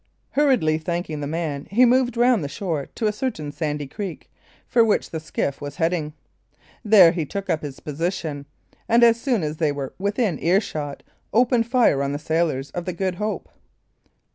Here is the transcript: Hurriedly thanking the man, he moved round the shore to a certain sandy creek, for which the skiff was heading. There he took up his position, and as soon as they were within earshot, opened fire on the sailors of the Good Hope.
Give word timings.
Hurriedly 0.31 0.79
thanking 0.79 1.19
the 1.19 1.27
man, 1.27 1.67
he 1.69 1.85
moved 1.85 2.17
round 2.17 2.43
the 2.43 2.47
shore 2.49 2.87
to 2.95 3.05
a 3.05 3.11
certain 3.13 3.51
sandy 3.51 3.85
creek, 3.85 4.31
for 4.65 4.83
which 4.83 5.11
the 5.11 5.19
skiff 5.19 5.61
was 5.61 5.75
heading. 5.75 6.13
There 6.83 7.11
he 7.11 7.23
took 7.23 7.51
up 7.51 7.61
his 7.61 7.79
position, 7.79 8.47
and 8.89 9.03
as 9.03 9.21
soon 9.21 9.43
as 9.43 9.57
they 9.57 9.71
were 9.71 9.93
within 9.99 10.39
earshot, 10.41 11.03
opened 11.31 11.67
fire 11.67 12.01
on 12.01 12.13
the 12.13 12.17
sailors 12.17 12.71
of 12.71 12.85
the 12.85 12.93
Good 12.93 13.13
Hope. 13.13 13.47